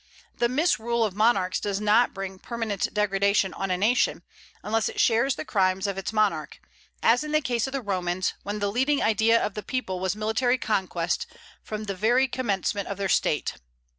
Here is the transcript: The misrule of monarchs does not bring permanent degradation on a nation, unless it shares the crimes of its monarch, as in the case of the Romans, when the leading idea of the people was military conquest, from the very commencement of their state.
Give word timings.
The 0.39 0.49
misrule 0.49 1.05
of 1.05 1.13
monarchs 1.15 1.59
does 1.59 1.79
not 1.79 2.11
bring 2.11 2.39
permanent 2.39 2.91
degradation 2.91 3.53
on 3.53 3.69
a 3.69 3.77
nation, 3.77 4.23
unless 4.63 4.89
it 4.89 4.99
shares 4.99 5.35
the 5.35 5.45
crimes 5.45 5.85
of 5.85 5.95
its 5.95 6.11
monarch, 6.11 6.59
as 7.03 7.23
in 7.23 7.33
the 7.33 7.39
case 7.39 7.67
of 7.67 7.73
the 7.73 7.83
Romans, 7.83 8.33
when 8.41 8.57
the 8.57 8.71
leading 8.71 9.03
idea 9.03 9.39
of 9.39 9.53
the 9.53 9.61
people 9.61 9.99
was 9.99 10.15
military 10.15 10.57
conquest, 10.57 11.27
from 11.61 11.83
the 11.83 11.93
very 11.93 12.27
commencement 12.27 12.87
of 12.87 12.97
their 12.97 13.09
state. 13.09 13.57